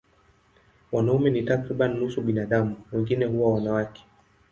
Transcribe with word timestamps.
Wanaume 0.91 1.29
ni 1.29 1.41
takriban 1.43 1.93
nusu 1.97 2.19
ya 2.19 2.25
binadamu, 2.25 2.75
wengine 2.91 3.25
huwa 3.25 3.53
wanawake. 3.53 4.05